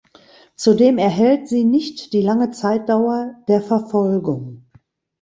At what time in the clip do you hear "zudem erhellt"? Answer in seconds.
0.55-1.47